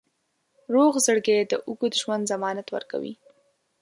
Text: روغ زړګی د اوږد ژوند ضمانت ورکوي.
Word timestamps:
روغ 0.73 0.93
زړګی 1.05 1.39
د 1.51 1.53
اوږد 1.67 1.93
ژوند 2.01 2.29
ضمانت 2.31 2.67
ورکوي. 2.71 3.13